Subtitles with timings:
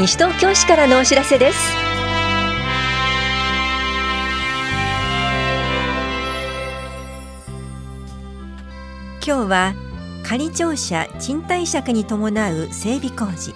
[0.00, 1.58] 西東京市からのお知らせです。
[9.22, 9.74] 今日は
[10.24, 13.54] 仮庁舎賃貸借に伴う整備工事。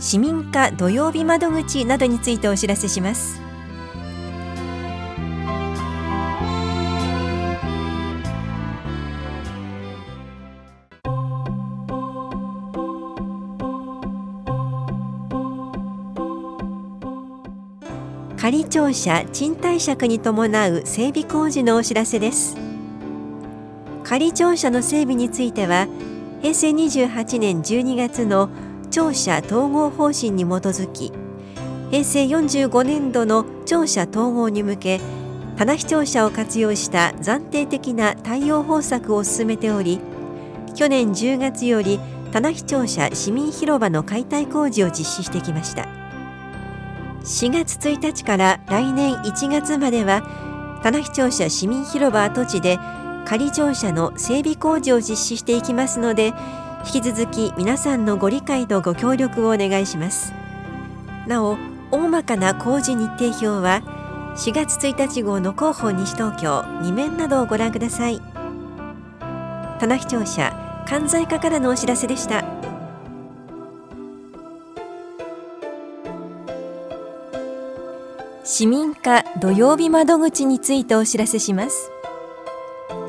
[0.00, 3.43] 市民課土曜日窓口などについてお知らせします。
[18.44, 22.58] 仮庁舎賃貸借に伴う整備工事のお知らせです。
[24.02, 25.88] 仮庁舎の整備については
[26.42, 28.50] 平成28年12月の
[28.90, 31.10] 庁舎統合方針に基づき
[31.90, 35.00] 平成45年度の庁舎統合に向け
[35.56, 40.00] 棚視庁舎を活用した暫定的な対応方策を進めており
[40.74, 41.98] 去年10月より
[42.30, 46.03] 棚視庁舎市民広場の解体工事を実施してきました。
[47.24, 50.22] 4月1日から来年1月までは
[50.82, 52.78] 棚視庁舎市民広場跡地で
[53.24, 56.34] 仮庁舎の整備工事を実施していきますので
[56.84, 60.34] 引き続き皆さんのご理解とご協力をお願いします。
[61.26, 61.56] なお
[61.90, 63.80] 大まかな工事日程表は
[64.36, 68.20] 4月1日号の広報西東京2面などをご覧ください。
[69.80, 72.63] 棚視聴者関西課からのお知らせでした。
[78.56, 81.90] 市民課土曜日窓口についてお知らせします。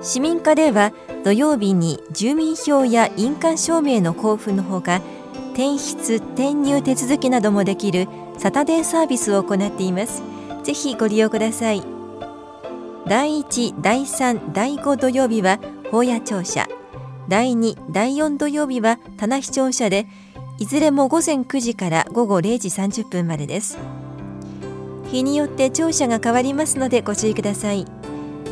[0.01, 0.91] 市民課では
[1.23, 5.03] 土曜日に住民票や印鑑証明の交付のほか
[5.53, 8.07] 転出転入手続きなどもできる
[8.39, 10.23] サタデーサービスを行っています。
[10.63, 11.83] ぜひご利用ください。
[13.05, 15.59] 第1第3第5土曜日は
[15.91, 16.67] 法屋庁舎。
[17.29, 20.07] 第2第4土曜日は棚視聴者で
[20.57, 23.77] いずれも午前9時から午後0時30分までです。
[25.11, 27.85] 日によって庁舎が変わりますのでご注意ください。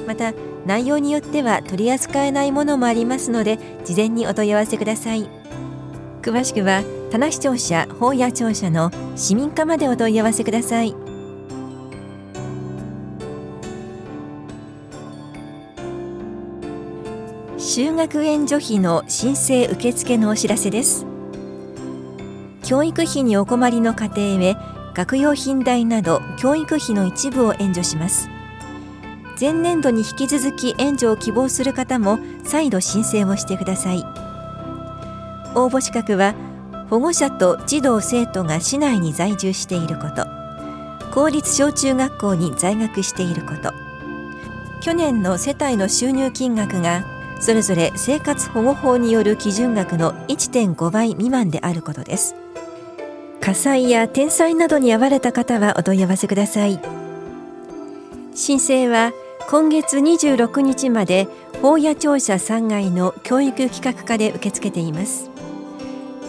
[0.08, 0.34] また
[0.66, 5.28] 内容によっては取り扱えないものもありますので事前にお問い合わせください。
[6.22, 10.96] 詳しくは棚視聴者法や庁舎の市民課までお問い合わせください。
[17.58, 21.06] 就学援助費の申請受付のお知らせです。
[22.64, 24.56] 教育費にお困りの家庭へ
[24.94, 28.30] 学用品代など教育費の一部を援助します。
[29.40, 34.06] 前年度に引き続き援助を希望する方も再度申請をしてください。
[35.56, 36.36] 応募資格は
[36.90, 40.26] 保護者と児童生徒が市内に在住していること。
[41.12, 43.74] 公立小中学校に在学していること。
[44.82, 47.04] 去年の世帯の収入金額が
[47.40, 52.43] それぞれ生活保護法による基準額の1.5倍未満であることです。
[53.44, 56.80] 火災や天災などに遭われた方はお問い合わせください。
[58.34, 59.12] 申請は
[59.50, 61.28] 今月26日まで
[61.62, 65.30] 法屋庁舎3階の教育企画課で受け付けています。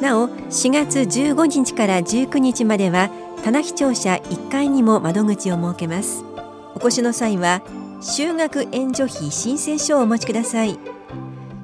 [0.01, 3.11] なお4月15日から19日までは
[3.45, 6.25] 棚視庁舎1階にも窓口を設けます。
[6.75, 7.63] お越しの際は
[8.01, 10.81] 就学援助費申請書をお持ちください。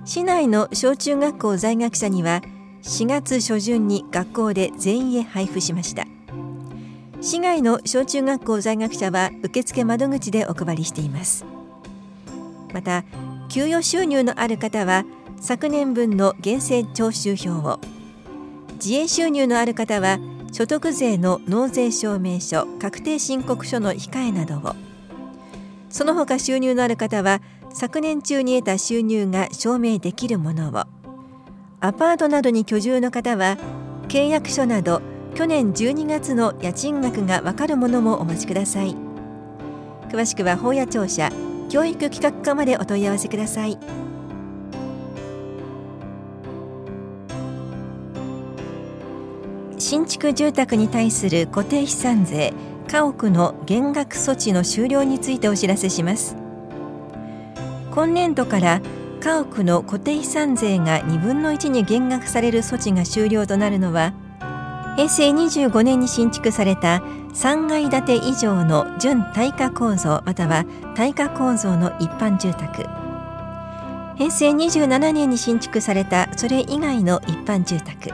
[0.04, 2.40] 市内の小中学校在学者には
[2.82, 6.06] 4月初旬に学校で全員へ配布しました。
[7.20, 11.44] 市外の小中学校在学者は受付窓口でお配りしています。
[12.72, 13.04] また
[13.48, 15.04] 給与収入のある方は
[15.40, 17.78] 昨年分の源泉徴収票を。
[18.74, 20.18] 自営収入のある方は
[20.52, 24.74] 所得税の納税証明書確定申告書の控えなどを。
[25.90, 27.42] その他収入のある方は
[27.72, 30.99] 昨年中に得た収入が証明できるものを。
[31.82, 33.56] アパートなどに居住の方は
[34.08, 35.00] 契約書など
[35.34, 38.94] 去年12月の家賃額がわかるものもお待ちください。
[40.10, 41.30] 詳しくは法屋庁舎
[41.70, 43.78] 教育企画課までお問い合わせください。
[49.78, 52.52] 新築住宅に対する固定資産税
[52.88, 56.36] 家屋の減額措置の終了についてお知らせします。
[57.90, 58.82] 今年度から
[59.20, 64.14] 家屋の固定資産税が2分の1に減額される措置が終了となるのは
[64.96, 67.02] 平成25年に新築された
[67.32, 70.64] 3階建て以上の準耐火構造または
[70.94, 72.86] 耐火構造の一般住宅。
[74.16, 78.10] 平成27年に新築されたそれ以外の一般住宅。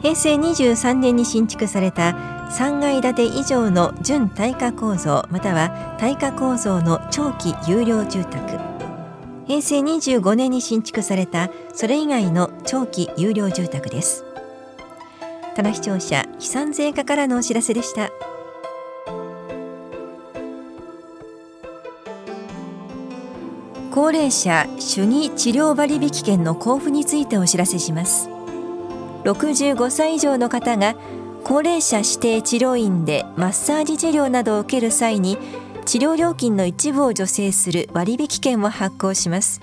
[0.00, 2.12] 平成23年に新築された
[2.50, 8.73] 3階建て以上の準耐火構造または耐火構造の長期有料住宅。
[9.46, 14.24] 平成25年に新築されたそれ以外の長期有料住宅です。
[15.54, 18.10] 棚視聴者悲惨税課からのお知らせでした。
[23.92, 28.28] 高齢者主義治療割引券の交付についてお知らせします。
[29.24, 30.96] 65歳以上の方が
[31.44, 35.38] 高齢者指定治療院でマッサージ治療などを受ける際に
[35.86, 39.60] 治療料金の一部を助成する割引券を発行します。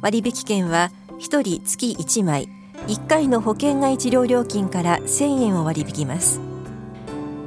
[0.00, 2.48] 割引券は1人月1枚
[2.88, 6.40] 1回の保険外治療料金から1000円を割り引きます。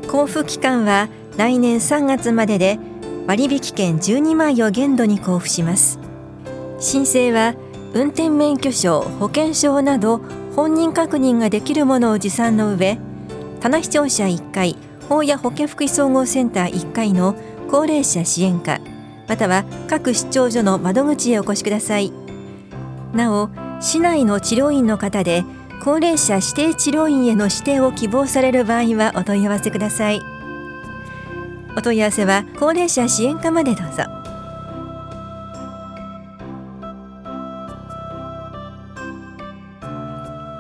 [0.04, 2.80] 交付期間は来年3月までで
[3.28, 6.00] 割引券12枚を限度に交付します。
[6.80, 7.56] 申請は
[7.94, 10.22] 運転免許証保険証など
[10.56, 12.98] 本人確認ができるものを持参の上
[13.60, 14.78] 棚視聴者1回
[15.10, 17.36] 法や保健福祉総合センター1回の
[17.70, 18.80] 高齢者支援課
[19.28, 22.12] または各出張所の窓口へお越しください。
[23.14, 23.50] なお
[23.82, 25.44] 市内の治療院の方で
[25.84, 30.22] 高齢者指定治療院への指定を希望される場合はお問い合わせください。
[31.78, 34.04] お問い合わせは高齢者支援課までどうぞ。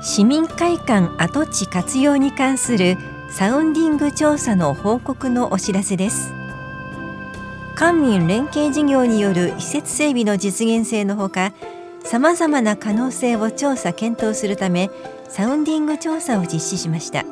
[0.01, 2.95] 市民会館跡地活用に関する
[3.31, 6.31] サウンディング調査の報告のお知らせです。
[7.75, 11.51] 官民連携事業による施設整備の実現性のほか
[12.05, 14.89] さまざまな可能性を調査検討するため
[15.27, 17.25] サウンディング調査を実施しました。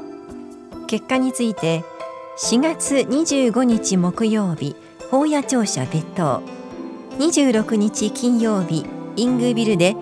[0.88, 1.86] 結果について
[2.38, 4.76] 4月25日木曜日
[5.10, 6.44] 法屋庁舎別当
[7.20, 8.86] 26日金曜日
[9.16, 9.96] イングビルで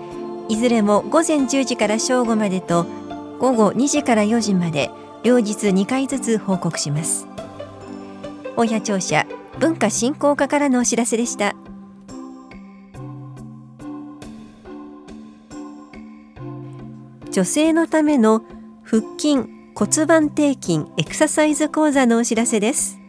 [0.49, 2.87] いずれも午前10時から正午までと
[3.37, 4.89] 午後2時から4時まで
[5.21, 7.27] 両日2回ずつ報告します。
[8.55, 9.27] 法屋庁舎
[9.59, 11.55] 文化振興課からのお知らせでした。
[17.31, 18.43] 女性のための
[18.83, 19.37] 腹筋
[19.73, 22.99] 骨盤底筋エクササイズ講座のお知らせです。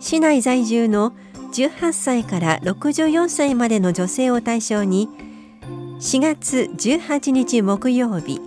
[0.00, 1.12] 市内在住の
[1.52, 5.08] 18歳から64歳までの女性を対象に
[5.98, 8.40] 4月18日木曜日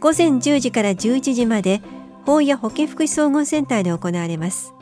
[0.00, 1.80] 午前10時から11時まで
[2.24, 4.75] 法や保健福祉総合センターで行われます。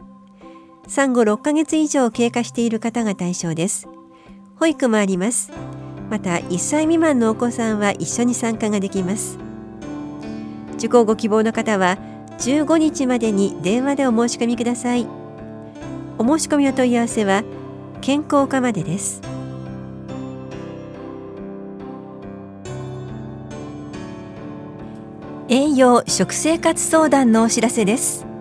[0.87, 3.89] 産後6ヶ月以上経過している方が対象です。
[4.57, 5.51] 保育もあります。
[6.11, 9.39] また1歳未満のお子さんは一緒に参加ができます。
[10.77, 11.99] 受講ご希望の方は
[12.39, 15.07] 15日までに電話でお申し込みください。
[16.19, 17.43] お申し込みお問い合わせは
[18.01, 19.23] 健康課までです。
[25.49, 28.34] 栄養食生活相談のお知らせです。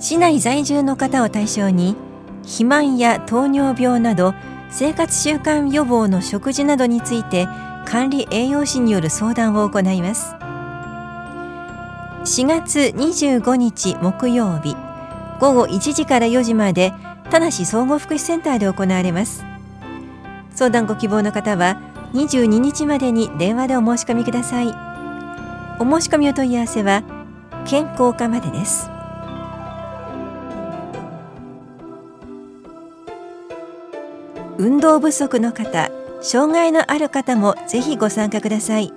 [0.00, 1.96] 市内在住の方を対象に
[2.42, 4.34] 肥満や糖尿病など
[4.70, 7.46] 生活習慣予防の食事などについて
[7.84, 10.34] 管理栄養士による相談を行います。
[12.24, 14.76] 4月25日木曜日
[15.40, 16.92] 午後1時から4時まで
[17.30, 19.44] 田無総合福祉センターで行われます。
[20.54, 21.80] 相談ご希望の方は
[22.12, 24.66] 22日までに電話でお申し込みください。
[25.78, 27.02] お申し込みお問い合わせは
[27.64, 28.97] 健康課までです。
[34.58, 35.88] 運動不足の方
[36.20, 38.92] 障害のある方もぜひご参加ください。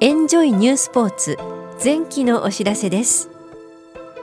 [0.00, 1.38] エンジョイニュースポーツ
[1.82, 3.30] 前期のお知らせです。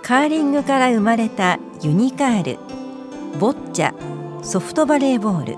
[0.04, 2.60] カーリングから生まれたユニカール
[3.40, 3.96] ボッチャ
[4.44, 5.58] ソフトバレーボール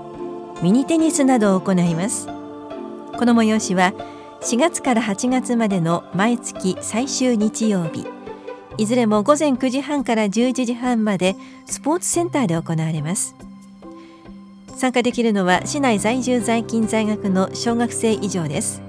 [0.62, 2.26] ミニテニスなどを行います。
[2.26, 2.32] こ
[3.26, 3.92] の催しは
[4.40, 8.06] 4月から8月までの毎月最終日曜日。
[8.78, 13.34] いずれも午前9時半から11時半までスポーツセンターで行われます。
[14.76, 18.82] 参加できるのは市内在住在勤在学の小学生以上です。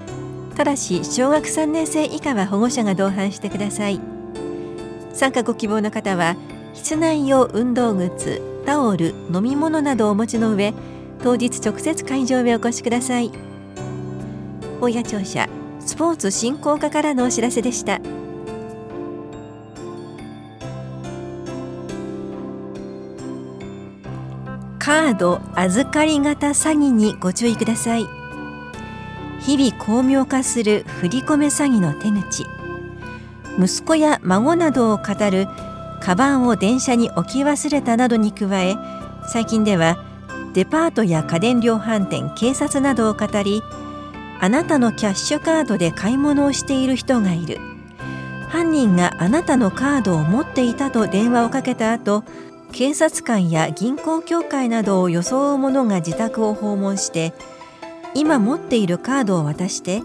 [0.54, 3.98] ただし小学3年生以下は保護者が同伴してください。
[5.14, 6.36] 参加ご希望の方は
[6.74, 10.74] 室内用運動靴タオル飲み物などをお持ちの上
[11.22, 13.32] 当日直接会場へお越しください。
[14.82, 15.48] 大谷庁舎
[15.80, 17.98] スポーツ振興課からのお知らせでした。
[24.88, 28.06] カード預かり型詐欺にご注意ください。
[29.38, 32.46] 日々巧妙化する振り込め詐欺の手口。
[33.62, 35.46] 息子や孫などを語る
[36.00, 38.76] カバンを電車に置き忘れたなどに加え
[39.30, 40.02] 最近では
[40.54, 43.62] デパートや家電量販店警察などを語り
[44.40, 47.58] あなたのキャッシュカードで買い物をしている人がいる。
[48.48, 52.24] 犯人があなたのカードを持っていたと電話をかけた後
[52.72, 57.32] 警察官や銀行協会などを装う者が自宅を訪問して
[58.14, 60.02] 今持っているカードを渡して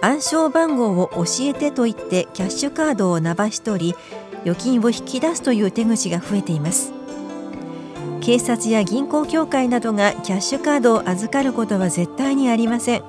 [0.00, 3.94] 暗証番号を教えてと言ってキャッシュカードをなばし取り
[4.42, 6.92] 預金を引き出すという手口が増えています。
[8.20, 13.02] 警察や銀行協会などがキャッシュカードを預かることは絶対にありません。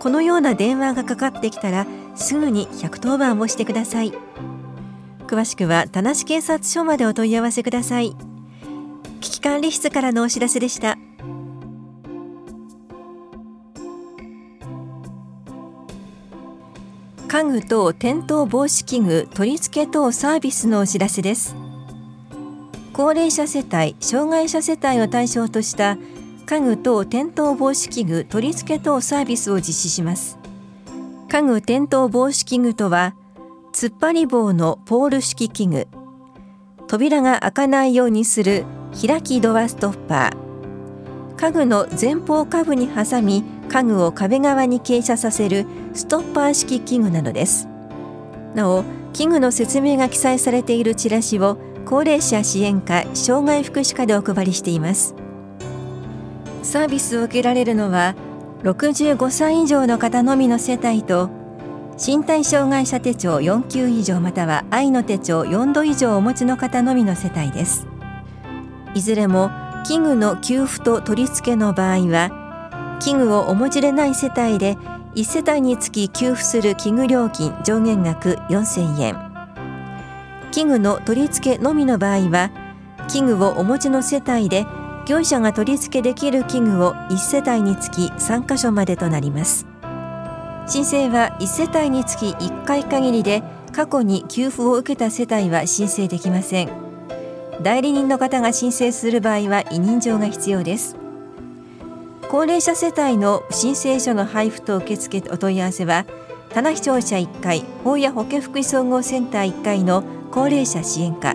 [0.00, 4.12] このような電話がかかってきたらすぐに110番をしてください。
[5.34, 8.14] 詳しくは田無警察署までお問い合わせください。
[9.20, 10.96] 危機管理室からのお知らせでした。
[17.26, 21.56] 家具等転倒防止器具取り付け等サービスのお知らせです。
[22.92, 25.98] 高齢者世帯障害者世帯を対象とした
[26.46, 30.38] 家具等転倒防止器具取り付け等サービスを実施します。
[31.28, 33.16] 家具転倒防止器具とは
[33.74, 35.88] 突っ張り棒のポール式器具。
[36.86, 38.64] 扉が開かないようにする
[39.04, 41.36] 開きドアストッパー。
[41.36, 47.66] 家具の前方下部に挟み家具を壁側に傾斜させるストッパー式器具などです。
[48.54, 55.16] なお器具の説明が記載されているチラシを高齢者支援課障害福祉課でお配りしています。
[56.62, 58.14] サービスを受けられるのは
[58.62, 61.28] 65歳以上の方のみの世帯と
[61.96, 67.86] 身体障害者手帳4級以上または愛の手帳4度以上お持ちの方のみの世帯です。
[68.94, 69.50] いずれも
[69.84, 74.76] 器具の給付と取り付けの場合は器具をお持ちでない世帯で
[75.14, 79.16] 1世帯につき給付する器具料金上限額4000円。
[80.50, 82.50] 器具の取り付けのみの場合は
[83.08, 84.66] 器具をお持ちの世帯で
[85.06, 89.73] 業者が取り付けできる器具を1世帯につき3箇所までとなります。
[90.66, 93.42] 申請は1世帯につき1回限りで
[93.72, 96.70] 過去に給付を受けた世帯は申請できません。
[97.62, 100.96] 代理人の方が申請する場合は委任状が必要です。
[102.30, 106.06] 高齢者世帯の申請書の配布と受付お問い合わせは
[106.50, 111.34] 棚視聴者1階法や保健福祉総合センター1階の高齢者支援課。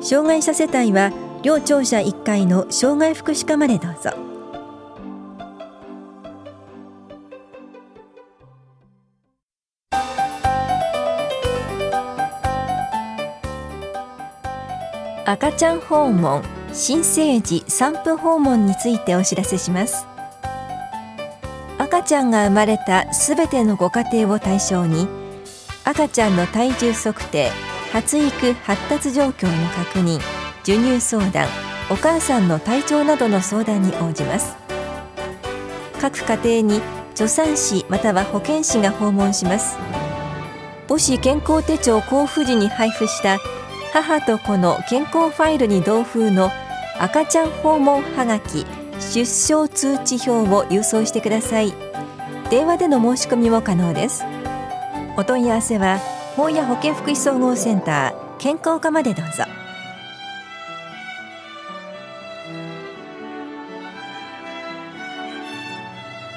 [0.00, 4.29] 障害者世帯は両庁舎1階の障害福祉課までどうぞ。
[15.30, 20.04] 赤ちゃん訪問新生児産婦訪問についてお知らせします。
[21.78, 25.06] 赤ちゃんが生まれたすべてのご家庭を対象に
[25.84, 27.48] 赤ちゃんの体重測定
[27.92, 30.18] 発育発達状況の確認
[30.64, 31.46] 授乳相談
[31.92, 34.56] お母さんの体調などの相談に応じます。
[36.00, 36.82] 各家庭に
[37.14, 39.78] 助産師または保健師が訪問します。
[40.88, 43.38] 母子健康手帳交付時に配布した
[43.92, 46.50] 母と子の健康ファイルに同封の
[46.98, 48.64] 赤ちゃん訪問はがき
[49.00, 51.72] 出生通知表を郵送してください。
[52.50, 54.24] 電話での申し込みも可能です。
[55.16, 55.98] お問い合わせは
[56.36, 59.44] 本屋保健福祉総合センター健康課までどうぞ。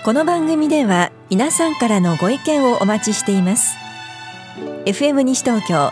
[0.03, 3.77] この番組では皆さんからのご意見をお待ちしています。
[4.86, 5.91] FM 西東京